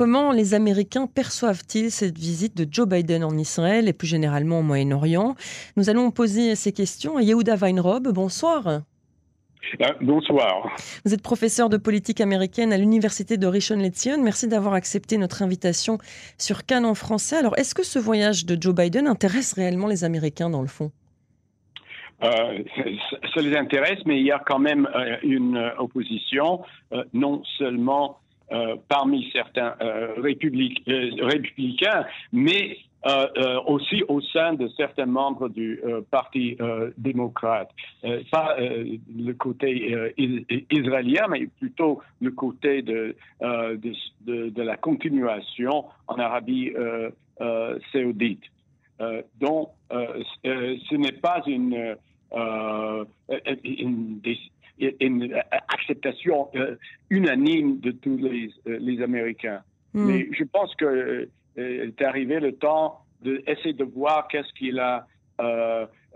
comment 0.00 0.32
les 0.32 0.54
Américains 0.54 1.06
perçoivent-ils 1.06 1.90
cette 1.90 2.16
visite 2.16 2.56
de 2.56 2.66
Joe 2.72 2.88
Biden 2.88 3.22
en 3.22 3.36
Israël 3.36 3.86
et 3.86 3.92
plus 3.92 4.06
généralement 4.06 4.60
au 4.60 4.62
Moyen-Orient? 4.62 5.34
Nous 5.76 5.90
allons 5.90 6.10
poser 6.10 6.54
ces 6.54 6.72
questions 6.72 7.18
à 7.18 7.22
Yehuda 7.22 7.56
Weinrob. 7.56 8.08
Bonsoir. 8.08 8.66
Euh, 8.66 8.78
bonsoir. 10.00 10.74
Vous 11.04 11.12
êtes 11.12 11.22
professeur 11.22 11.68
de 11.68 11.76
politique 11.76 12.22
américaine 12.22 12.72
à 12.72 12.78
l'université 12.78 13.36
de 13.36 13.46
Rishon 13.46 13.76
LeZion. 13.76 14.22
Merci 14.22 14.48
d'avoir 14.48 14.72
accepté 14.72 15.18
notre 15.18 15.42
invitation 15.42 15.98
sur 16.38 16.64
Cannes 16.64 16.86
en 16.86 16.94
français. 16.94 17.36
Alors, 17.36 17.58
est-ce 17.58 17.74
que 17.74 17.84
ce 17.84 17.98
voyage 17.98 18.46
de 18.46 18.56
Joe 18.58 18.74
Biden 18.74 19.06
intéresse 19.06 19.52
réellement 19.52 19.86
les 19.86 20.04
Américains 20.04 20.48
dans 20.48 20.62
le 20.62 20.68
fond? 20.68 20.92
Euh, 22.22 22.62
ça 23.34 23.42
les 23.42 23.54
intéresse, 23.54 23.98
mais 24.06 24.18
il 24.18 24.24
y 24.24 24.32
a 24.32 24.42
quand 24.46 24.60
même 24.60 24.88
euh, 24.94 25.16
une 25.22 25.58
opposition, 25.76 26.62
non 27.12 27.42
seulement 27.58 28.16
parmi 28.88 29.30
certains 29.32 29.74
républicains, 30.18 32.04
mais 32.32 32.76
euh, 33.06 33.26
euh, 33.38 33.60
aussi 33.62 34.02
au 34.08 34.20
sein 34.20 34.52
de 34.52 34.68
certains 34.76 35.06
membres 35.06 35.48
du 35.48 35.80
euh, 35.84 36.02
Parti 36.10 36.58
démocrate. 36.98 37.70
pas 38.30 38.56
le 38.58 39.32
côté 39.32 40.12
israélien, 40.70 41.26
mais 41.30 41.46
plutôt 41.46 42.02
le 42.20 42.30
côté 42.30 42.82
de, 42.82 43.16
de, 43.40 44.62
la 44.62 44.76
continuation 44.76 45.86
en 46.08 46.18
Arabie 46.18 46.72
saoudite. 47.92 48.44
donc, 49.40 49.70
ce 49.90 50.94
n'est 50.96 51.12
pas 51.12 51.42
une, 51.46 51.96
une, 53.64 54.20
acceptation 55.68 56.48
unanime 57.10 57.80
de 57.80 57.90
tous 57.90 58.16
les, 58.16 58.50
les 58.66 59.02
Américains. 59.02 59.62
Hmm. 59.94 60.06
Mais 60.06 60.28
je 60.32 60.44
pense 60.44 60.74
que 60.76 61.28
est 61.56 62.02
arrivé 62.02 62.40
le 62.40 62.54
temps 62.54 63.00
d'essayer 63.22 63.74
de 63.74 63.84
voir 63.84 64.28
qu'est-ce 64.28 64.52
qu'il 64.54 64.78
a 64.78 65.06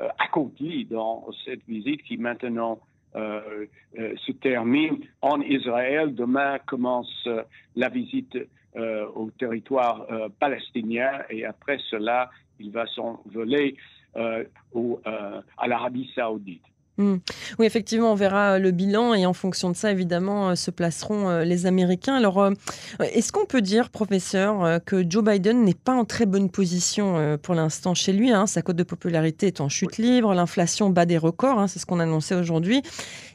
euh, 0.00 0.08
accompli 0.18 0.86
dans 0.86 1.24
cette 1.44 1.64
visite 1.68 2.02
qui 2.02 2.16
maintenant 2.16 2.80
euh, 3.14 3.66
euh, 3.96 4.12
se 4.26 4.32
termine 4.32 4.98
en 5.22 5.40
Israël. 5.40 6.16
Demain 6.16 6.58
commence 6.66 7.28
la 7.76 7.88
visite 7.88 8.36
au 8.76 9.30
territoire 9.38 10.04
palestinien 10.40 11.22
et 11.30 11.44
après 11.44 11.78
cela, 11.90 12.28
il 12.58 12.72
va 12.72 12.86
s'envoler 12.86 13.76
à 14.16 15.68
l'Arabie 15.68 16.10
saoudite. 16.12 16.64
Hmm. 16.96 17.16
Oui, 17.58 17.66
effectivement, 17.66 18.12
on 18.12 18.14
verra 18.14 18.60
le 18.60 18.70
bilan 18.70 19.14
et 19.14 19.26
en 19.26 19.32
fonction 19.32 19.68
de 19.68 19.74
ça, 19.74 19.90
évidemment, 19.90 20.50
euh, 20.50 20.54
se 20.54 20.70
placeront 20.70 21.28
euh, 21.28 21.44
les 21.44 21.66
Américains. 21.66 22.14
Alors, 22.14 22.40
euh, 22.40 22.52
est-ce 23.00 23.32
qu'on 23.32 23.46
peut 23.46 23.62
dire, 23.62 23.90
professeur, 23.90 24.80
que 24.84 25.04
Joe 25.08 25.24
Biden 25.24 25.64
n'est 25.64 25.74
pas 25.74 25.94
en 25.94 26.04
très 26.04 26.24
bonne 26.26 26.50
position 26.50 27.38
pour 27.42 27.54
l'instant 27.54 27.94
chez 27.94 28.12
lui 28.12 28.30
hein? 28.30 28.46
Sa 28.46 28.62
cote 28.62 28.76
de 28.76 28.82
popularité 28.84 29.48
est 29.48 29.60
en 29.60 29.68
chute 29.68 29.98
libre, 29.98 30.34
l'inflation 30.34 30.90
bat 30.90 31.06
des 31.06 31.18
records, 31.18 31.58
hein, 31.58 31.66
c'est 31.66 31.78
ce 31.78 31.86
qu'on 31.86 32.00
annonçait 32.00 32.34
aujourd'hui. 32.34 32.82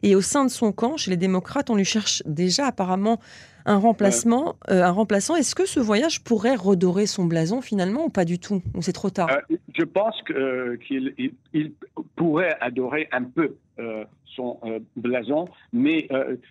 Et 0.03 0.15
au 0.15 0.21
sein 0.21 0.45
de 0.45 0.49
son 0.49 0.71
camp, 0.71 0.95
chez 0.95 1.11
les 1.11 1.17
démocrates, 1.17 1.69
on 1.69 1.75
lui 1.75 1.85
cherche 1.85 2.23
déjà 2.25 2.67
apparemment 2.67 3.19
un 3.69 3.77
remplacement, 3.77 4.55
euh, 4.69 4.83
un 4.83 4.91
remplaçant. 4.91 5.35
Est-ce 5.35 5.53
que 5.53 5.67
ce 5.67 5.79
voyage 5.79 6.23
pourrait 6.23 6.55
redorer 6.55 7.05
son 7.05 7.25
blason 7.25 7.61
finalement 7.61 8.05
ou 8.05 8.09
pas 8.09 8.25
du 8.25 8.39
tout? 8.39 8.63
Ou 8.73 8.81
c'est 8.81 8.93
trop 8.93 9.11
tard? 9.11 9.29
Euh, 9.29 9.55
Je 9.77 9.83
pense 9.83 10.15
euh, 10.31 10.75
qu'il 10.77 11.13
il, 11.53 11.73
pourrait 12.15 12.57
adorer 12.59 13.07
un 13.11 13.23
peu 13.23 13.55
son 14.25 14.59
blason, 14.97 15.45
mais 15.71 16.09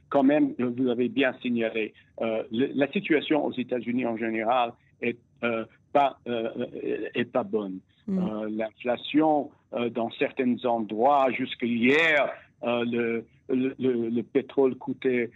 quand 0.08 0.22
même, 0.22 0.54
vous 0.58 0.88
avez 0.88 1.08
bien 1.10 1.34
signalé, 1.42 1.92
la 2.20 2.90
situation 2.90 3.44
aux 3.44 3.52
États-Unis 3.52 4.06
en 4.06 4.16
général 4.16 4.72
est 5.02 5.18
pas 5.92 6.18
est 6.24 7.30
pas 7.30 7.42
bonne. 7.42 7.80
Mm. 8.06 8.46
L'inflation 8.56 9.50
dans 9.90 10.10
certains 10.18 10.56
endroits, 10.64 11.30
jusqu'à 11.32 11.66
hier, 11.66 12.30
le, 12.62 13.26
le, 13.48 13.74
le, 13.78 14.22
pétrole 14.22 14.74
coûtait 14.76 15.30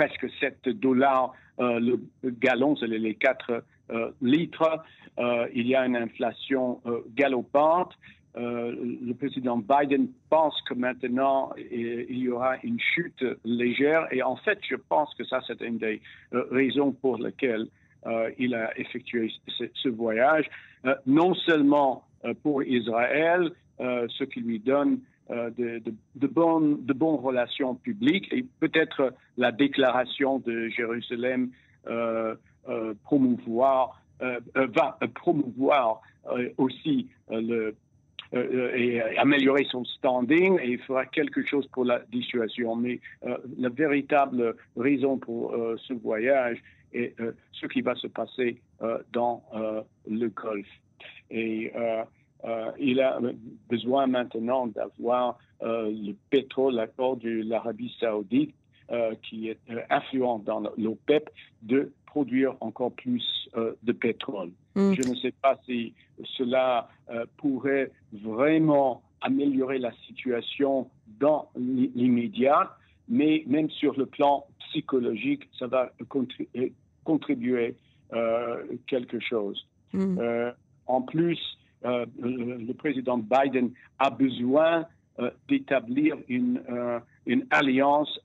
presque 0.00 0.30
7 0.40 0.66
dollars 0.80 1.34
euh, 1.58 1.78
le 1.78 2.30
gallon, 2.30 2.74
c'est 2.74 2.86
les 2.86 3.14
4 3.16 3.62
euh, 3.90 4.10
litres. 4.22 4.82
Euh, 5.18 5.46
il 5.52 5.66
y 5.66 5.74
a 5.74 5.84
une 5.84 5.96
inflation 5.96 6.80
galopante. 7.14 7.92
le 8.34 9.12
président 9.12 9.58
Biden 9.58 10.08
pense 10.30 10.56
que 10.62 10.72
maintenant 10.72 11.52
il 11.58 12.18
y 12.26 12.30
aura 12.30 12.52
une 12.62 12.80
chute 12.80 13.24
légère 13.44 14.06
et 14.12 14.22
en 14.22 14.36
fait 14.36 14.58
je 14.70 14.76
pense 14.76 15.12
que 15.16 15.24
ça 15.24 15.40
c'est 15.46 15.60
une 15.60 15.78
des 15.78 16.00
raisons 16.32 16.92
pour 16.92 17.18
lesquelles 17.18 17.66
il 18.38 18.54
a 18.54 18.66
effectué 18.78 19.22
ce, 19.82 19.88
voyage, 19.88 20.46
non 21.06 21.34
seulement 21.34 22.04
pour 22.44 22.62
Israël, 22.62 23.42
ce 24.18 24.24
qui 24.24 24.40
lui 24.48 24.60
donne 24.60 25.00
euh, 25.30 25.50
de, 25.56 26.26
bonnes, 26.26 26.80
relations 26.98 27.74
publiques 27.76 28.32
et 28.32 28.44
peut-être 28.58 29.14
la 29.36 29.52
déclaration 29.52 30.40
de 30.40 30.68
Jérusalem 30.68 31.50
euh, 31.86 32.34
euh, 32.68 32.94
promouvoir, 33.04 34.02
va 34.20 34.98
promouvoir 35.14 36.02
aussi 36.58 37.08
et 38.32 39.00
améliorer 39.16 39.64
son 39.70 39.84
standing 39.86 40.58
et 40.62 40.76
fera 40.76 41.06
quelque 41.06 41.42
chose 41.46 41.66
pour 41.68 41.86
la 41.86 42.00
dissuasion. 42.12 42.76
Mais 42.76 43.00
la 43.56 43.70
véritable 43.70 44.56
raison 44.76 45.16
pour 45.16 45.56
ce 45.78 45.94
voyage 45.94 46.58
est 46.92 47.14
ce 47.52 47.66
qui 47.66 47.80
va 47.80 47.94
se 47.94 48.08
passer 48.08 48.60
dans 49.12 49.42
le 50.06 50.28
Golfe. 50.28 50.68
Et 51.30 51.72
euh, 52.44 52.70
il 52.78 53.00
a 53.00 53.18
besoin 53.68 54.06
maintenant 54.06 54.66
d'avoir 54.66 55.38
euh, 55.62 55.90
le 55.90 56.14
pétrole, 56.30 56.74
l'accord 56.74 57.16
de 57.16 57.42
l'Arabie 57.42 57.94
saoudite, 58.00 58.54
euh, 58.90 59.14
qui 59.22 59.48
est 59.48 59.58
influent 59.90 60.38
dans 60.38 60.62
l'OPEP, 60.76 61.30
de 61.62 61.92
produire 62.06 62.56
encore 62.60 62.92
plus 62.92 63.48
de 63.82 63.92
pétrole. 63.92 64.50
Mm. 64.74 64.94
Je 64.94 65.08
ne 65.08 65.14
sais 65.16 65.32
pas 65.42 65.58
si 65.64 65.92
cela 66.36 66.88
pourrait 67.36 67.90
vraiment 68.12 69.02
améliorer 69.20 69.78
la 69.78 69.92
situation 70.06 70.88
dans 71.20 71.50
l'immédiat, 71.56 72.76
mais 73.08 73.44
même 73.46 73.70
sur 73.70 73.96
le 73.98 74.06
plan 74.06 74.46
psychologique, 74.58 75.48
ça 75.58 75.66
va 75.66 75.92
contribuer 77.04 77.76
quelque 78.86 79.20
chose. 79.20 79.66
Mm. 79.92 80.20
en 80.86 81.02
plus, 81.02 81.38
euh, 81.84 82.06
le 82.18 82.72
président 82.74 83.18
Biden 83.18 83.70
a 83.98 84.10
besoin 84.10 84.86
euh, 85.18 85.30
d'établir 85.48 86.16
une, 86.28 86.60
euh, 86.70 86.98
une 87.26 87.46
alliance, 87.50 88.20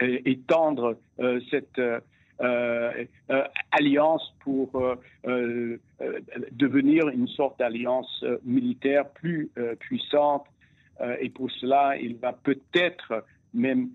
étendre 0.00 0.96
cette 1.50 1.80
alliance 3.70 4.34
pour 4.40 4.96
devenir 6.52 7.08
une 7.08 7.28
sorte 7.28 7.58
d'alliance 7.58 8.24
militaire 8.44 9.08
plus 9.10 9.50
puissante. 9.80 10.46
et 11.20 11.28
pour 11.28 11.50
cela, 11.50 11.96
il 11.98 12.16
va 12.16 12.32
peut-être 12.32 13.24
même 13.52 13.90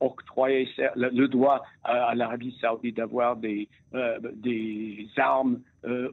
octroyer 0.00 0.68
le, 0.96 1.26
droit 1.26 1.62
à, 1.84 2.14
l'Arabie 2.14 2.56
saoudite 2.60 2.96
d'avoir 2.96 3.36
des, 3.36 3.68
des 3.92 5.08
armes 5.16 5.60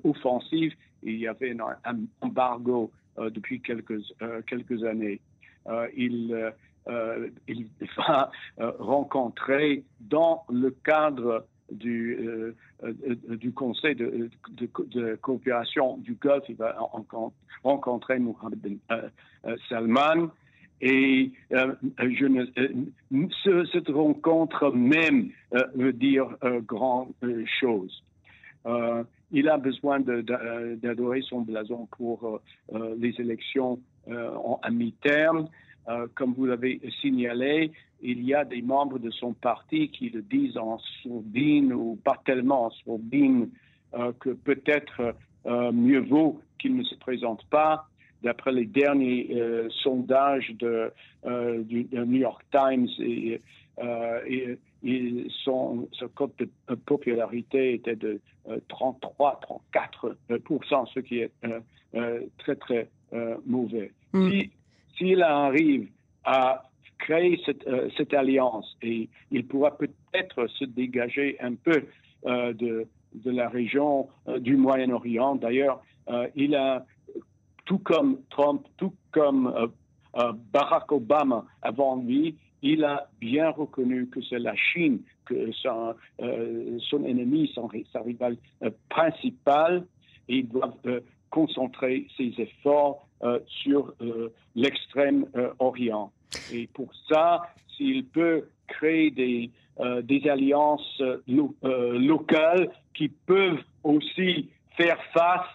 offensives 0.04 0.74
il 1.04 1.18
y 1.18 1.28
avait 1.28 1.56
un 1.86 2.00
embargo 2.22 2.92
euh, 3.18 3.30
depuis 3.30 3.62
quelques, 3.62 4.02
euh, 4.22 4.88
années. 4.88 5.20
Euh, 5.68 5.88
il, 5.96 6.52
va 7.98 8.32
rencontrer 8.58 9.84
dans 10.00 10.44
le 10.50 10.72
cadre 10.72 11.46
du, 11.72 12.56
Conseil 13.56 13.96
de, 13.96 15.16
coopération 15.22 15.98
du 15.98 16.16
Golfe, 16.16 16.46
il 16.50 16.56
va 16.56 16.76
rencontrer 17.64 18.18
Mohamed 18.18 18.80
Salman. 19.68 20.32
Et 20.82 21.32
je 21.52 22.26
ne, 22.26 23.66
cette 23.72 23.90
rencontre 23.90 24.72
même 24.72 25.30
veut 25.76 25.94
dire 25.94 26.38
grand 26.66 27.10
chose 27.60 28.04
il 29.32 29.50
a 29.50 29.58
besoin 29.58 30.00
d'adorer 30.00 31.22
son 31.22 31.42
blason 31.42 31.88
pour 31.98 32.24
euh, 32.26 32.42
euh, 32.74 32.96
les 32.98 33.14
élections 33.20 33.80
euh, 34.10 34.34
en, 34.36 34.60
à 34.62 34.72
mi-terme. 34.72 35.48
comme 36.14 36.34
vous 36.34 36.46
l'avez 36.46 36.80
signalé, 37.02 37.72
il 38.02 38.24
y 38.24 38.36
a 38.36 38.46
des 38.46 38.62
membres 38.62 39.00
de 39.00 39.10
son 39.10 39.34
parti 39.34 39.90
qui 39.90 40.10
le 40.10 40.22
disent 40.22 40.58
en 40.58 40.78
sourdine 41.02 41.74
ou 41.74 41.98
pas 42.04 42.22
tellement 42.26 42.66
en 42.68 42.70
sourdine 42.70 43.50
que 44.20 44.30
peut-être 44.30 45.16
mieux 45.74 46.02
vaut 46.02 46.42
qu'il 46.60 46.76
ne 46.76 46.84
se 46.84 46.96
présente 46.96 47.44
pas. 47.50 47.89
D'après 48.24 48.52
les 48.52 48.66
derniers 48.66 49.30
sondages 49.82 50.54
de, 50.60 50.92
du 51.64 51.88
New 51.92 52.18
York 52.18 52.44
Times 52.52 52.88
et, 53.00 53.42
son, 55.44 55.88
code 56.16 56.32
de 56.38 56.76
popularité 56.76 57.74
était 57.74 57.96
de 57.96 58.20
33, 58.68 59.40
34 59.42 60.18
ce 60.94 61.00
qui 61.00 61.20
est 61.20 61.32
très, 62.38 62.56
très 62.56 62.90
mauvais. 63.46 63.92
Mm. 64.14 64.42
S'il 64.98 65.22
arrive 65.22 65.88
à 66.26 66.64
créer 66.98 67.40
cette, 67.46 67.66
cette, 67.96 68.14
alliance 68.14 68.78
et 68.82 69.08
il 69.32 69.46
pourra 69.48 69.78
peut-être 69.78 70.48
se 70.48 70.66
dégager 70.66 71.38
un 71.40 71.56
peu 71.56 71.86
de, 72.26 72.86
de 73.14 73.32
la 73.32 73.50
région 73.50 74.10
du 74.40 74.58
Moyen-Orient. 74.58 75.36
D'ailleurs, 75.36 75.82
il 76.36 76.56
a, 76.56 76.86
tout 77.70 77.78
comme 77.78 78.18
Trump, 78.32 78.66
tout 78.78 78.96
comme 79.12 79.70
Barack 80.52 80.92
Obama 80.92 81.46
avant 81.62 81.98
lui, 82.02 82.36
il 82.64 82.84
a 82.84 83.08
bien 83.22 83.52
reconnu 83.52 84.08
que 84.08 84.22
c'est 84.24 84.40
la 84.40 84.56
Chine, 84.56 85.02
que 85.26 85.52
son, 85.52 85.94
euh, 86.22 86.80
ennemi, 87.06 87.50
son, 87.54 87.70
sa 87.94 88.02
rival 88.02 88.38
euh, 88.64 88.72
principal, 88.90 89.86
et 90.28 90.38
il 90.38 90.50
doit 90.50 90.76
euh, 90.88 91.02
concentrer 91.30 92.08
ses 92.18 92.34
efforts 92.38 93.06
sur 93.46 93.94
l'extrême-orient. 94.56 96.10
et 96.50 96.68
pour 96.68 96.90
ça, 97.10 97.42
s'il 97.76 98.06
peut 98.06 98.48
créer 98.66 99.12
des 99.12 100.30
alliances 100.30 101.02
locales 101.28 102.72
qui 102.94 103.10
peuvent 103.10 103.62
aussi 103.84 104.50
faire 104.78 105.00
face 105.14 105.46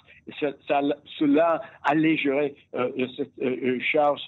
cela 1.19 1.61
allégerait 1.83 2.55
cette 3.17 3.81
charge 3.81 4.21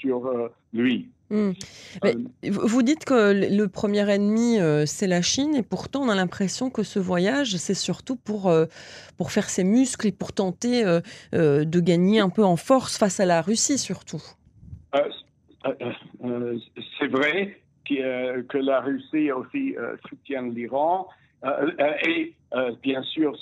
sur 0.00 0.50
lui. 0.72 1.08
Mmh. 1.30 1.52
vous 2.50 2.82
dites 2.82 3.04
que 3.04 3.32
le 3.32 3.68
premier 3.68 4.08
ennemi, 4.10 4.58
euh, 4.58 4.84
c'est 4.84 5.06
la 5.06 5.22
Chine, 5.22 5.54
et 5.54 5.62
pourtant 5.62 6.02
on 6.02 6.08
a 6.08 6.16
l'impression 6.16 6.70
que 6.70 6.82
ce 6.82 6.98
voyage, 6.98 7.56
c'est 7.56 7.74
surtout 7.74 8.16
pour, 8.16 8.48
euh, 8.48 8.66
pour 9.16 9.30
faire 9.30 9.48
ses 9.48 9.62
muscles 9.62 10.08
et 10.08 10.12
pour 10.12 10.32
tenter 10.32 10.84
euh, 10.84 11.00
de 11.32 11.80
gagner 11.80 12.18
un 12.18 12.30
peu 12.30 12.44
en 12.44 12.56
force 12.56 12.98
face 12.98 13.20
à 13.20 13.26
la 13.26 13.42
Russie, 13.42 13.78
surtout. 13.78 14.22
c'est 16.98 17.06
vrai 17.06 17.60
que 17.88 18.58
la 18.58 18.80
Russie 18.80 19.30
aussi 19.30 19.76
soutient 20.08 20.42
l'Iran, 20.42 21.08
et 21.42 22.34
bien 22.82 23.02
sûr, 23.02 23.36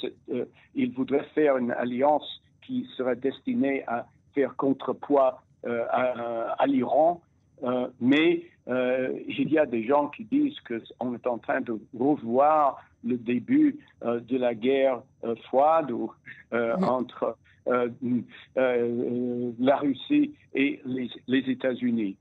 il 0.75 0.93
voudrait 0.93 1.27
faire 1.35 1.56
une 1.56 1.73
alliance 1.73 2.43
qui 2.62 2.89
serait 2.97 3.17
destinée 3.17 3.85
à 3.87 4.06
faire 4.35 4.55
contrepoids 4.56 5.43
à 5.65 6.67
l'Iran. 6.67 7.23
Euh, 7.65 7.89
mais 8.00 8.45
euh, 8.69 9.19
il 9.27 9.50
y 9.50 9.59
a 9.59 9.67
des 9.67 9.85
gens 9.85 10.09
qui 10.09 10.25
disent 10.25 10.59
qu'on 10.61 11.15
est 11.15 11.27
en 11.27 11.39
train 11.39 11.61
de 11.61 11.79
revoir 11.99 12.81
le 13.05 13.17
début 13.17 13.79
euh, 14.05 14.21
de 14.21 14.37
la 14.37 14.55
guerre 14.55 15.03
froide 15.45 15.91
ou, 15.91 16.12
mm-hmm. 16.53 16.85
entre 16.85 17.37
la 17.67 19.77
Russie 19.77 20.35
et 20.55 20.81
les, 20.87 21.11
les 21.27 21.50
États-Unis. 21.50 22.17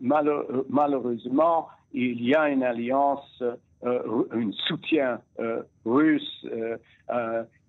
malheureusement, 0.00 1.68
il 1.94 2.22
y 2.22 2.34
a 2.34 2.50
une 2.50 2.62
alliance, 2.62 3.42
un 3.86 4.52
soutien 4.52 5.20
russe, 5.84 6.46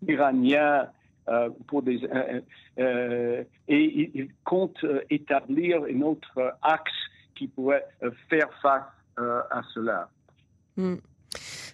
iranien, 0.07 0.89
euh, 1.29 1.49
pour 1.67 1.83
des, 1.83 2.05
euh, 2.05 2.39
euh, 2.79 3.43
et 3.67 4.11
il 4.17 4.29
compte 4.45 4.85
établir 5.09 5.83
un 5.83 6.01
autre 6.01 6.55
axe 6.61 6.93
qui 7.35 7.49
pourrait 7.49 7.85
faire 8.29 8.49
face 8.61 8.83
à 9.17 9.61
cela. 9.73 10.09
Hmm. 10.77 10.95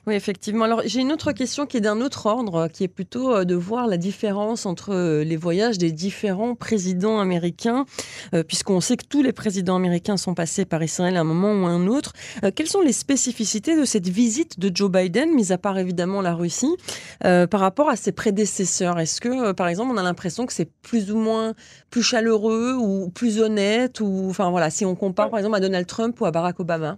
Oui, 0.05 0.15
effectivement. 0.15 0.65
Alors, 0.65 0.81
j'ai 0.83 0.99
une 0.99 1.13
autre 1.13 1.31
question 1.31 1.65
qui 1.65 1.77
est 1.77 1.81
d'un 1.81 2.01
autre 2.01 2.25
ordre, 2.25 2.67
qui 2.67 2.83
est 2.83 2.89
plutôt 2.89 3.33
euh, 3.33 3.45
de 3.45 3.55
voir 3.55 3.87
la 3.87 3.95
différence 3.95 4.65
entre 4.65 4.93
euh, 4.93 5.23
les 5.23 5.37
voyages 5.37 5.77
des 5.77 5.93
différents 5.93 6.55
présidents 6.55 7.19
américains, 7.19 7.85
euh, 8.33 8.43
puisqu'on 8.43 8.81
sait 8.81 8.97
que 8.97 9.05
tous 9.07 9.23
les 9.23 9.31
présidents 9.31 9.77
américains 9.77 10.17
sont 10.17 10.33
passés 10.33 10.65
par 10.65 10.83
Israël 10.83 11.15
à 11.15 11.21
un 11.21 11.23
moment 11.23 11.53
ou 11.53 11.65
à 11.67 11.69
un 11.69 11.87
autre. 11.87 12.11
quelles 12.55 12.67
sont 12.67 12.81
les 12.81 12.91
spécificités 12.91 13.79
de 13.79 13.85
cette 13.85 14.09
visite 14.09 14.59
de 14.59 14.69
Joe 14.75 14.91
Biden, 14.91 15.33
mis 15.33 15.53
à 15.53 15.57
part 15.57 15.77
évidemment 15.77 16.21
la 16.21 16.33
Russie, 16.33 16.75
par 17.21 17.59
rapport 17.59 17.89
à 17.89 17.95
ses 17.95 18.11
prédécesseurs? 18.11 18.99
Est-ce 18.99 19.21
que, 19.21 19.53
par 19.53 19.67
exemple, 19.67 19.91
on 19.93 19.97
a 19.97 20.03
l'impression 20.03 20.45
que 20.45 20.53
c'est 20.53 20.69
plus 20.81 21.11
ou 21.11 21.17
moins 21.17 21.53
plus 21.89 22.03
chaleureux 22.03 22.75
ou 22.77 23.09
plus 23.09 23.39
honnête 23.39 24.01
ou, 24.01 24.27
Enfin, 24.29 24.49
voilà, 24.49 24.69
si 24.69 24.85
on 24.85 24.95
compare, 24.95 25.29
par 25.29 25.39
exemple, 25.39 25.55
à 25.55 25.59
Donald 25.59 25.87
Trump 25.87 26.19
ou 26.19 26.25
à 26.25 26.31
Barack 26.31 26.59
Obama? 26.59 26.97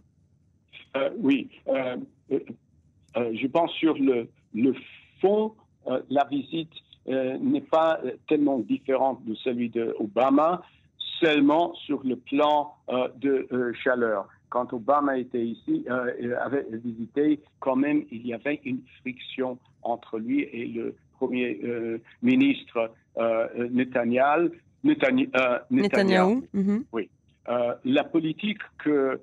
Oui. 1.19 1.49
Euh, 1.67 1.97
je 2.29 3.47
pense 3.47 3.71
sur 3.73 3.95
le, 3.97 4.27
le 4.53 4.73
fond, 5.21 5.53
euh, 5.87 6.01
la 6.09 6.25
visite 6.25 6.71
euh, 7.07 7.37
n'est 7.37 7.61
pas 7.61 7.99
tellement 8.27 8.59
différente 8.59 9.23
de 9.25 9.35
celui 9.35 9.69
d'Obama, 9.69 10.63
seulement 11.19 11.73
sur 11.75 12.03
le 12.03 12.15
plan 12.17 12.73
de 13.17 13.47
chaleur. 13.83 14.27
Quand 14.49 14.73
Obama 14.73 15.17
était 15.17 15.45
ici, 15.45 15.85
avait 15.87 16.65
visité, 16.71 17.39
quand 17.59 17.75
même, 17.75 18.03
il 18.11 18.27
y 18.27 18.33
avait 18.33 18.59
une 18.65 18.81
friction 18.99 19.57
entre 19.81 20.19
lui 20.19 20.41
et 20.41 20.65
le 20.67 20.95
premier 21.17 21.59
ministre 22.21 22.91
Netanyahu. 23.71 24.51
Netanyahu. 24.83 26.41
Mhm. 26.53 26.83
Oui. 26.91 27.09
la 27.85 28.03
politique 28.03 28.59
que 28.77 29.19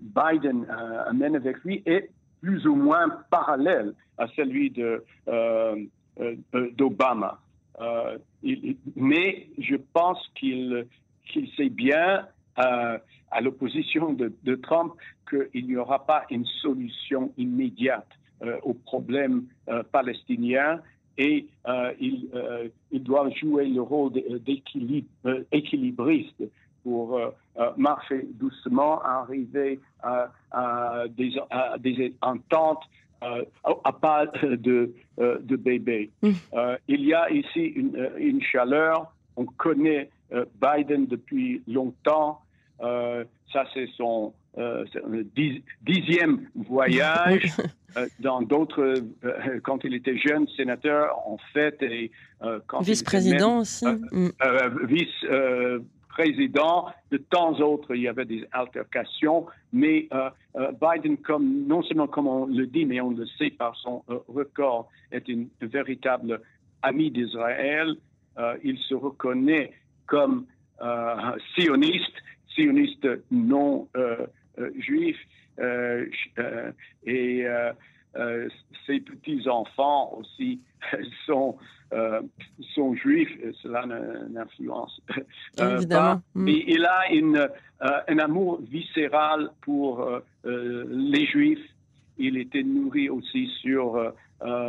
Biden 0.00 0.66
euh, 0.68 1.08
amène 1.08 1.36
avec 1.36 1.58
lui 1.64 1.82
est 1.86 2.10
plus 2.40 2.66
ou 2.66 2.74
moins 2.74 3.08
parallèle 3.30 3.94
à 4.18 4.26
celui 4.28 4.72
euh, 4.78 4.98
euh, 5.28 5.76
d'Obama. 6.76 7.38
mais 8.96 9.46
je 9.58 9.76
pense 9.92 10.18
qu'il 10.34 10.86
sait 11.56 11.68
bien, 11.68 12.26
à 12.56 13.40
l'opposition 13.40 14.12
de, 14.12 14.54
Trump, 14.56 14.92
qu'il 15.28 15.66
n'y 15.66 15.76
aura 15.76 16.04
pas 16.04 16.24
une 16.30 16.44
solution 16.62 17.32
immédiate 17.36 18.08
au 18.62 18.74
problème 18.74 19.44
palestinien 19.92 20.80
et 21.16 21.46
il, 22.00 22.28
il, 22.90 23.02
doit 23.02 23.30
jouer 23.30 23.68
le 23.68 23.82
rôle 23.82 24.12
d'équilibriste 24.12 26.42
pour 26.82 27.16
euh, 27.16 27.30
euh, 27.58 27.70
marcher 27.76 28.26
doucement, 28.34 29.02
arriver 29.02 29.80
à, 30.02 30.30
des, 31.08 31.34
des, 31.78 32.14
ententes 32.22 32.82
euh, 33.22 33.44
à 33.84 33.92
pas 33.92 34.26
de, 34.26 34.94
de 35.18 35.56
bébé. 35.56 36.10
Mm. 36.22 36.30
il 36.88 37.04
y 37.04 37.14
a 37.14 37.30
ici 37.30 37.60
une, 37.60 38.10
une 38.18 38.42
chaleur. 38.42 39.12
On 39.36 39.44
connaît 39.44 40.10
Biden 40.32 41.06
depuis 41.06 41.62
longtemps. 41.68 42.40
ça, 42.80 43.64
c'est 43.74 43.88
son 43.96 44.32
dixième 45.82 46.48
voyage. 46.54 47.52
dans 48.20 48.40
d'autres, 48.40 48.94
quand 49.64 49.82
il 49.82 49.94
était 49.94 50.16
jeune 50.16 50.46
sénateur, 50.56 51.18
en 51.26 51.38
fait, 51.52 51.82
et 51.82 52.10
vice-président 52.80 53.58
aussi. 53.58 53.86
Mm. 53.86 54.30
vice 54.84 55.26
président. 56.20 56.86
De 57.10 57.16
temps 57.16 57.58
temps, 57.60 57.94
il 57.94 58.02
y 58.02 58.08
avait 58.08 58.26
des 58.26 58.46
altercations, 58.52 59.46
mais 59.72 60.06
euh, 60.12 60.28
euh, 60.56 60.72
Biden, 60.72 61.16
non 61.40 61.82
seulement 61.82 62.08
comme 62.08 62.26
on 62.26 62.46
le 62.46 62.66
dit, 62.66 62.84
mais 62.84 63.00
on 63.00 63.10
le 63.10 63.26
sait 63.38 63.50
par 63.50 63.74
son 63.76 64.02
euh, 64.10 64.18
record, 64.28 64.88
est 65.12 65.28
un 65.30 65.46
véritable 65.62 66.40
ami 66.82 67.10
d'Israël. 67.10 67.96
il 68.62 68.78
se 68.78 68.94
reconnaît 68.94 69.72
comme 70.06 70.46
sioniste, 71.54 72.16
sioniste 72.54 73.06
non 73.30 73.86
juif, 74.78 75.18
et 77.04 77.44
ses 78.86 79.00
petits-enfants 79.00 80.14
aussi 80.18 80.60
sont 81.26 81.56
euh, 81.92 82.20
sont 82.76 82.94
juifs, 82.94 83.36
cela 83.62 83.84
n'influence 84.30 85.00
euh, 85.60 85.84
pas. 85.88 86.20
Mais 86.36 86.62
il 86.68 86.84
a 86.84 87.12
une, 87.12 87.36
euh, 87.36 87.48
un 88.06 88.18
amour 88.20 88.60
viscéral 88.70 89.50
pour 89.62 90.08
les 90.44 91.26
juifs. 91.26 91.58
Il 92.16 92.36
était 92.36 92.62
nourri 92.62 93.08
aussi 93.08 93.50
sur 93.60 94.12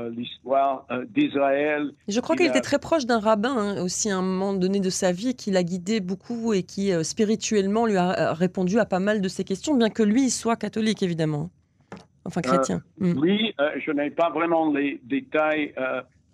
l'histoire 0.09 0.87
d'Israël. 1.09 1.91
Je 2.07 2.19
crois 2.21 2.35
qu'il 2.35 2.47
était 2.47 2.61
très 2.61 2.79
proche 2.79 3.05
d'un 3.05 3.19
rabbin 3.19 3.55
hein, 3.55 3.83
aussi 3.83 4.09
à 4.09 4.17
un 4.17 4.23
moment 4.23 4.53
donné 4.53 4.79
de 4.79 4.89
sa 4.89 5.11
vie 5.11 5.35
qui 5.35 5.51
l'a 5.51 5.63
guidé 5.63 5.99
beaucoup 5.99 6.53
et 6.53 6.63
qui 6.63 6.91
spirituellement 7.03 7.85
lui 7.85 7.97
a 7.97 8.33
répondu 8.33 8.79
à 8.79 8.85
pas 8.85 8.99
mal 8.99 9.21
de 9.21 9.27
ses 9.27 9.43
questions, 9.43 9.75
bien 9.75 9.89
que 9.89 10.01
lui 10.01 10.31
soit 10.31 10.55
catholique 10.55 11.03
évidemment, 11.03 11.51
enfin 12.25 12.41
chrétien. 12.41 12.81
Mm. 12.97 13.19
Oui, 13.19 13.53
je 13.85 13.91
n'ai 13.91 14.11
pas 14.11 14.29
vraiment 14.29 14.71
les 14.71 14.99
détails 15.03 15.73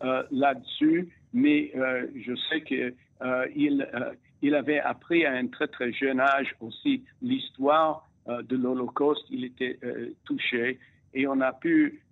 euh, 0.04 0.22
là-dessus, 0.30 1.10
mais 1.34 1.72
euh, 1.76 2.06
je 2.24 2.34
sais 2.50 2.62
qu'il 2.62 2.94
euh, 3.24 4.14
il 4.44 4.54
avait 4.54 4.80
appris 4.80 5.26
à 5.26 5.32
un 5.32 5.48
très 5.48 5.68
très 5.68 5.92
jeune 5.92 6.20
âge 6.20 6.54
aussi 6.62 7.04
l'histoire 7.24 8.08
de 8.28 8.56
l'Holocauste, 8.56 9.26
il 9.32 9.46
était 9.46 9.80
touché 10.26 10.78
et 11.14 11.26
on 11.28 11.40
a 11.40 11.54
pu 11.54 12.04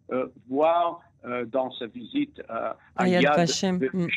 voir 0.49 1.01
dans 1.47 1.71
sa 1.73 1.87
visite 1.87 2.41
à 2.47 3.07
Yad 3.07 3.35
Vashem 3.35 3.79
mm. 3.93 4.07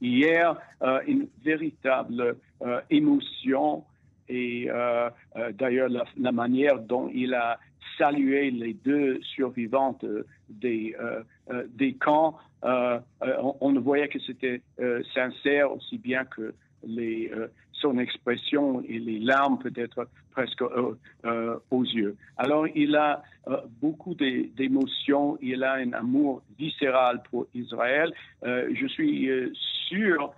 hier 0.00 0.56
une 1.08 1.26
véritable 1.44 2.36
émotion 2.88 3.84
et 4.28 4.68
d'ailleurs 5.54 5.88
la, 6.16 6.32
manière 6.32 6.78
dont 6.78 7.10
il 7.12 7.34
a 7.34 7.58
salué 7.96 8.50
les 8.50 8.74
deux 8.74 9.20
survivantes 9.22 10.04
des, 10.48 10.94
des 11.74 11.94
camps 11.94 12.38
euh, 12.64 12.98
euh, 13.22 13.36
on, 13.40 13.56
on, 13.60 13.80
voyait 13.80 14.08
que 14.08 14.18
c'était 14.18 14.62
euh, 14.80 15.02
sincère 15.14 15.72
aussi 15.72 15.98
bien 15.98 16.24
que 16.24 16.54
son 17.72 17.98
expression 17.98 18.82
et 18.82 18.98
les 18.98 19.20
larmes 19.20 19.58
peut-être 19.58 20.08
presque 20.30 20.62
aux 20.62 21.84
yeux. 21.84 22.16
Alors 22.36 22.66
il 22.68 22.94
a 22.94 23.22
beaucoup 23.80 24.14
d'émotions, 24.14 25.38
il 25.40 25.64
a 25.64 25.74
un 25.74 25.92
amour 25.92 26.42
viscéral 26.56 27.22
pour 27.30 27.46
Israël. 27.54 28.12
je 28.44 28.86
suis 28.86 29.28
sûr 29.88 30.32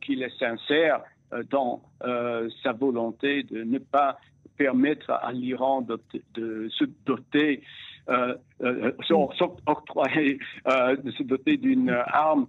qu'il 0.00 0.22
est 0.22 0.38
sincère 0.38 1.02
dans 1.50 1.82
sa 2.62 2.72
volonté 2.72 3.42
de 3.42 3.64
ne 3.64 3.78
pas 3.78 4.18
permettre 4.56 5.10
à 5.10 5.32
l'Iran 5.32 5.82
de, 5.82 5.98
de, 6.34 6.68
se 6.70 6.84
doter 7.06 7.62
euh, 8.10 8.34
euh, 8.62 8.92
euh, 10.66 10.96
de 10.96 11.10
se 11.12 11.22
doter 11.22 11.56
d'une 11.56 11.90
arme 11.90 12.46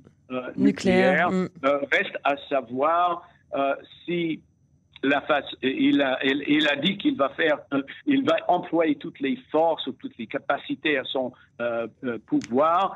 nucléaire. 0.55 1.29
Mm. 1.29 1.50
reste 1.91 2.17
à 2.24 2.36
savoir 2.50 3.29
si 4.05 4.41
la 5.03 5.22
face, 5.22 5.46
il 5.62 6.01
a, 6.01 6.17
il, 6.24 6.67
a 6.67 6.75
dit 6.77 6.98
qu'il 6.98 7.15
va 7.17 7.29
faire, 7.29 7.60
il 8.05 8.24
va 8.24 8.38
employer 8.48 8.96
toutes 8.96 9.20
les 9.20 9.38
forces 9.51 9.86
ou 9.88 9.91
toutes 9.93 10.17
les 10.17 10.27
capacités 10.27 10.98
à 10.98 11.03
son 11.03 11.31
pouvoir. 12.25 12.96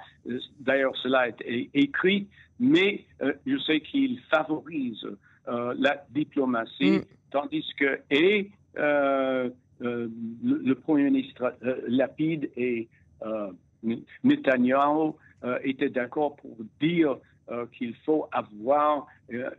D'ailleurs, 0.59 0.95
cela 1.03 1.27
est 1.27 1.69
écrit, 1.73 2.27
mais 2.59 3.05
je 3.45 3.57
sais 3.59 3.81
qu'il 3.81 4.19
favorise 4.31 5.05
la 5.47 6.03
diplomatie, 6.09 6.99
mm. 6.99 7.05
tandis 7.31 7.65
que 7.77 7.99
et 8.09 8.49
euh, 9.81 10.07
le, 10.41 10.73
Premier 10.75 11.03
ministre 11.09 11.53
euh, 11.65 11.81
Lapide 11.87 12.49
et 12.55 12.87
euh, 13.25 13.51
Netanyahu 14.23 15.11
étaient 15.63 15.89
d'accord 15.89 16.37
pour 16.37 16.55
dire 16.81 17.17
qu'il 17.73 17.93
faut 18.03 18.27
avoir 18.31 19.05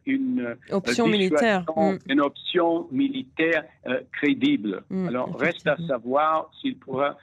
une 0.05 0.57
option 0.71 1.07
militaire, 1.07 1.65
mm. 1.77 1.99
une 2.09 2.21
option 2.21 2.89
militaire 2.91 3.63
crédible. 4.11 4.83
Mm, 4.91 5.09
Alors 5.09 5.39
reste 5.39 5.67
à 5.69 5.77
savoir 5.87 6.51
s'il 6.61 6.77
pourra 6.77 7.17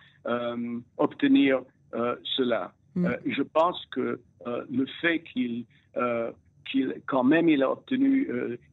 obtenir 0.98 1.62
cela. 2.38 2.72
Mm. 2.96 3.10
je 3.26 3.42
pense 3.42 3.84
que 3.92 4.22
le 4.46 4.86
fait 5.02 5.24
qu'il 5.24 5.66
qu'il 6.72 7.02
quand 7.06 7.24
même 7.26 7.50
il 7.50 7.64
a 7.64 7.72
obtenu, 7.72 8.30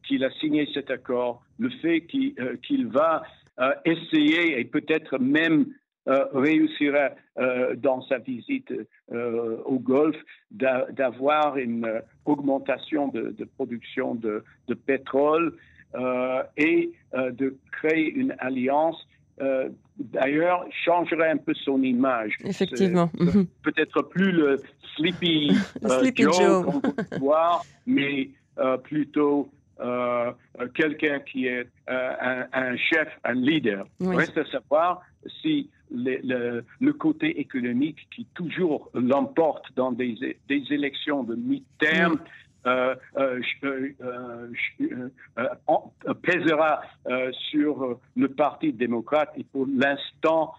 qu'il 0.07 0.23
a 0.23 0.31
signé 0.39 0.69
cet 0.73 0.89
accord, 0.89 1.43
le 1.61 1.69
fait 1.81 2.01
qu'il 2.01 2.87
va 2.87 3.23
euh, 3.59 3.73
essayer 3.85 4.59
et 4.59 4.65
peut-être 4.65 5.19
même 5.19 5.67
euh, 6.07 6.25
réussira 6.33 7.11
euh, 7.37 7.75
dans 7.75 8.01
sa 8.07 8.17
visite 8.17 8.73
au 9.65 9.77
Golfe 9.77 10.21
d'avoir 10.49 11.57
une 11.57 12.01
augmentation 12.25 13.09
de, 13.09 13.35
production 13.55 14.15
de, 14.15 14.43
pétrole 14.85 15.57
et 16.57 16.91
de 17.13 17.57
créer 17.73 18.09
une 18.09 18.33
alliance. 18.39 19.05
D'ailleurs, 19.97 20.65
changerait 20.85 21.29
un 21.29 21.37
peu 21.37 21.53
son 21.53 21.83
image. 21.83 22.37
Effectivement. 22.45 23.11
Peut-être 23.63 24.01
plus 24.03 24.31
le 24.31 24.57
Sleepy, 24.95 25.51
Joe, 26.17 26.37
Joe. 26.39 26.65
qu'on 26.65 26.79
peut 26.79 27.17
voir, 27.19 27.63
mais 27.85 28.29
plutôt 28.83 29.49
euh, 29.81 30.31
quelqu'un 30.75 31.19
qui 31.19 31.47
est 31.47 31.67
euh, 31.89 32.43
un, 32.53 32.77
chef, 32.77 33.07
un 33.23 33.33
leader. 33.33 33.85
Reste 33.99 34.37
à 34.37 34.45
savoir 34.45 35.01
si 35.41 35.69
le, 35.91 36.61
côté 36.91 37.39
économique 37.39 38.07
qui 38.15 38.25
toujours 38.33 38.89
l'emporte 38.93 39.65
dans 39.75 39.91
des, 39.91 40.37
des, 40.47 40.63
élections 40.69 41.23
de 41.23 41.35
mi-terme 41.35 42.19
euh, 42.67 42.95
pèsera 46.21 46.81
sur 47.49 47.99
le 48.15 48.27
Parti 48.29 48.73
démocrate. 48.73 49.31
Et 49.37 49.43
pour 49.43 49.65
l'instant, 49.67 50.53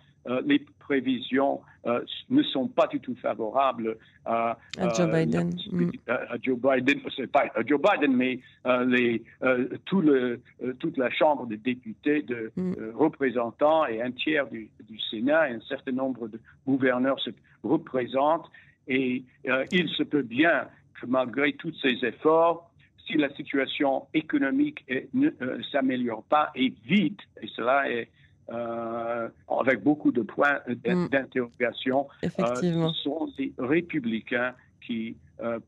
les 0.44 0.64
prévisions 0.82 1.60
euh, 1.86 2.00
ne 2.30 2.42
sont 2.42 2.68
pas 2.68 2.86
du 2.86 3.00
tout 3.00 3.16
favorables 3.20 3.96
à, 4.24 4.56
Joe 4.96 5.10
Biden. 5.10 5.52
Mm. 5.72 5.90
À, 6.06 6.36
Joe 6.40 6.58
Biden, 6.58 7.00
c'est 7.16 7.30
pas 7.30 7.46
à 7.54 7.62
Joe 7.64 7.80
Biden, 7.80 8.14
mais 8.14 8.38
euh, 8.66 8.84
les, 8.84 9.22
euh, 9.42 9.68
tout 9.86 10.00
le, 10.00 10.40
toute 10.78 10.96
la 10.96 11.10
Chambre 11.10 11.46
des 11.46 11.56
députés, 11.56 12.22
de 12.22 12.52
mm. 12.56 12.74
représentants 12.94 13.86
et 13.86 14.02
un 14.02 14.12
tiers 14.12 14.46
du, 14.48 14.68
du, 14.88 14.98
Sénat 15.10 15.50
et 15.50 15.54
un 15.54 15.60
certain 15.62 15.92
nombre 15.92 16.28
de 16.28 16.38
gouverneurs 16.66 17.18
se 17.20 17.30
représentent. 17.64 18.50
Et 18.88 19.24
il 19.70 19.88
se 19.90 20.02
peut 20.02 20.22
bien 20.22 20.66
que 21.00 21.06
malgré 21.06 21.52
tous 21.52 21.72
ces 21.80 22.04
efforts, 22.04 22.70
si 23.06 23.14
la 23.14 23.32
situation 23.34 24.06
économique 24.12 24.84
ne 25.14 25.30
s'améliore 25.70 26.24
pas 26.24 26.50
et 26.54 26.72
vite, 26.84 27.20
et 27.40 27.46
cela 27.56 27.90
est 27.90 28.08
euh, 28.50 29.28
avec 29.60 29.82
beaucoup 29.82 30.10
de 30.10 30.22
points 30.22 30.58
mm. 30.66 31.08
d'interrogation. 31.08 32.08
Euh, 32.24 32.28
ce 32.56 33.02
sont 33.02 33.28
les 33.38 33.52
républicains 33.58 34.52
qui 34.84 35.16
euh, 35.40 35.60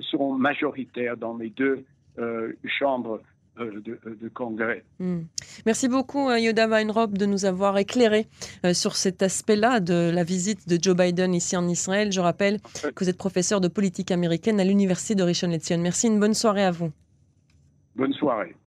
seront 0.00 0.32
majoritaires 0.32 1.16
dans 1.16 1.36
les 1.36 1.50
deux 1.50 1.84
chambres 2.64 3.20
de, 3.58 4.28
Congrès. 4.32 4.82
Mm. 4.98 5.20
Merci 5.66 5.88
beaucoup, 5.88 6.30
Yoda 6.30 6.68
Weinrop, 6.68 7.12
de 7.12 7.26
nous 7.26 7.44
avoir 7.44 7.76
éclairé 7.76 8.26
sur 8.72 8.96
cet 8.96 9.22
aspect-là 9.22 9.80
de 9.80 10.10
la 10.12 10.24
visite 10.24 10.68
de 10.68 10.78
Joe 10.80 10.96
Biden 10.96 11.34
ici 11.34 11.56
en 11.56 11.68
Israël. 11.68 12.12
Je 12.12 12.20
rappelle 12.20 12.60
que 12.60 13.04
vous 13.04 13.10
êtes 13.10 13.18
professeur 13.18 13.60
de 13.60 13.68
politique 13.68 14.10
américaine 14.10 14.58
à 14.58 14.64
l'Université 14.64 15.14
de 15.14 15.22
Rishon 15.22 15.48
LeZion. 15.48 15.78
Merci, 15.78 16.06
une 16.06 16.18
bonne 16.18 16.34
soirée 16.34 16.64
à 16.64 16.70
vous. 16.70 16.90
Bonne 17.94 18.14
soirée. 18.14 18.54